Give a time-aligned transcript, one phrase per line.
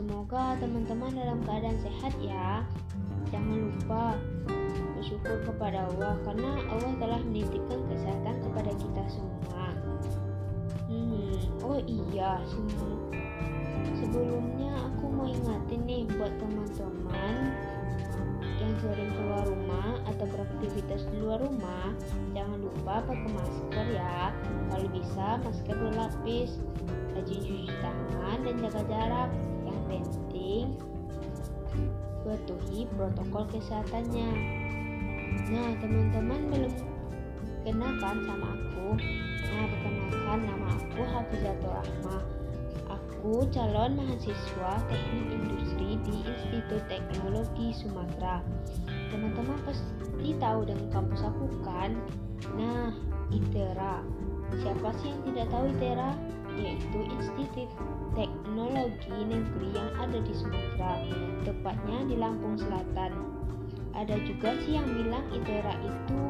[0.00, 2.64] Semoga teman-teman dalam keadaan sehat ya.
[3.28, 4.16] Jangan lupa
[4.96, 9.64] bersyukur kepada Allah karena Allah telah menitipkan kesehatan kepada kita semua.
[10.88, 12.40] Hmm, oh iya,
[14.00, 17.34] sebelumnya aku mau ingatin nih buat teman-teman
[18.56, 21.92] yang sering keluar rumah atau beraktivitas di luar rumah,
[22.32, 24.32] jangan lupa pakai masker ya.
[24.72, 26.56] Kalau bisa masker berlapis,
[27.20, 29.30] rajin cuci tangan dan jaga jarak.
[29.68, 30.64] Yang penting
[32.24, 34.30] patuhi protokol kesehatannya.
[35.52, 36.74] Nah, teman-teman belum
[37.68, 38.96] kenakan sama aku.
[39.52, 42.22] Nah, perkenalkan nama aku Hafizatul Rahmah.
[42.88, 48.40] Aku calon mahasiswa Teknik Industri di Institut Teknologi Sumatera.
[49.12, 52.00] Teman-teman pasti tahu dengan kampus aku kan?
[52.56, 52.96] Nah,
[53.28, 54.00] ITERA.
[54.64, 56.10] Siapa sih yang tidak tahu ITERA?
[56.58, 57.00] Yaitu
[58.20, 61.08] Teknologi Negeri yang ada di Sumatera,
[61.40, 63.16] tepatnya di Lampung Selatan.
[63.96, 66.20] Ada juga sih yang bilang ITERA itu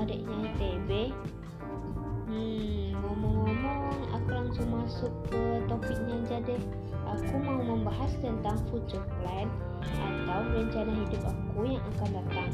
[0.00, 1.12] adiknya ITB.
[2.24, 6.62] Hmm, ngomong-ngomong, aku langsung masuk ke topiknya aja deh.
[7.04, 9.52] Aku mau membahas tentang future plan
[9.92, 12.52] atau rencana hidup aku yang akan datang.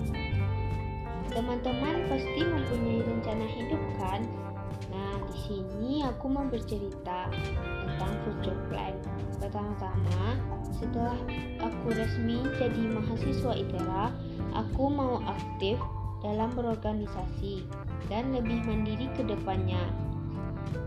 [1.30, 4.27] Teman-teman pasti mempunyai rencana hidup kan?
[4.93, 7.33] Nah, di sini aku mau bercerita
[7.81, 8.93] tentang future plan.
[9.41, 10.37] Pertama-tama,
[10.77, 11.17] setelah
[11.65, 14.12] aku resmi jadi mahasiswa ITERA,
[14.53, 15.81] aku mau aktif
[16.23, 17.67] dalam berorganisasi
[18.07, 19.83] dan lebih mandiri ke depannya.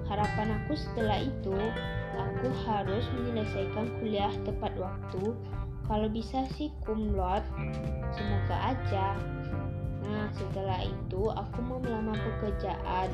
[0.08, 1.58] Harapan aku setelah itu,
[2.16, 5.36] aku harus menyelesaikan kuliah tepat waktu.
[5.86, 7.46] Kalau bisa sih laude,
[8.16, 9.35] semoga aja.
[10.56, 13.12] Setelah itu aku mau melamar pekerjaan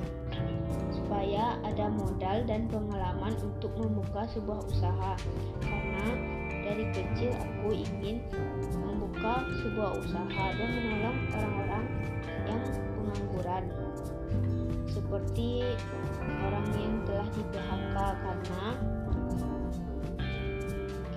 [0.94, 5.18] supaya ada modal dan pengalaman untuk membuka sebuah usaha.
[5.58, 6.06] Karena
[6.62, 8.22] dari kecil aku ingin
[8.78, 11.86] membuka sebuah usaha dan menolong orang-orang
[12.46, 12.62] yang
[12.94, 13.64] pengangguran
[14.86, 15.66] seperti
[16.46, 18.66] orang yang telah di PHK karena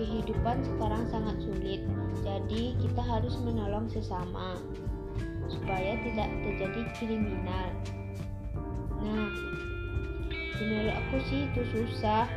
[0.01, 1.85] kehidupan sekarang sangat sulit.
[2.25, 4.57] Jadi kita harus menolong sesama
[5.49, 7.69] supaya tidak terjadi kriminal.
[9.05, 9.29] Nah,
[10.61, 12.29] menurut aku sih itu susah.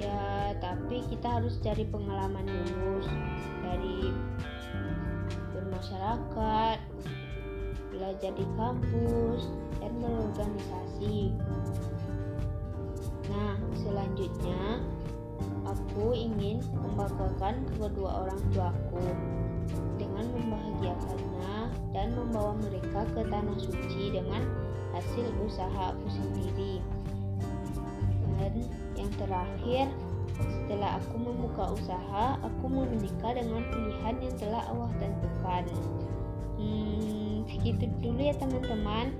[0.00, 3.04] Ya, tapi kita harus cari pengalaman dulu
[3.60, 4.08] dari
[5.52, 6.78] bermasyarakat,
[7.92, 11.36] belajar di kampus, dan berorganisasi.
[13.28, 14.80] Nah, selanjutnya
[15.68, 19.04] aku ingin membanggakan kedua orang tuaku
[20.00, 21.56] dengan membahagiakannya
[22.00, 24.40] dan membawa mereka ke tanah suci dengan
[24.96, 26.80] hasil usaha aku sendiri.
[28.40, 28.64] Dan
[28.96, 29.92] yang terakhir,
[30.40, 35.64] setelah aku membuka usaha, aku mau menikah dengan pilihan yang telah Allah tentukan.
[36.56, 39.12] Hmm, segitu dulu ya teman-teman.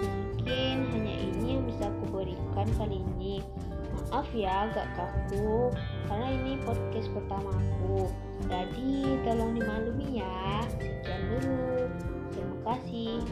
[0.00, 3.44] Mungkin hanya ini yang bisa aku berikan kali ini.
[3.92, 5.68] Maaf ya agak kaku
[6.08, 8.08] karena ini podcast pertamaku.
[8.48, 10.64] Jadi tolong dimaklumi ya.
[10.80, 11.92] Sekian dulu.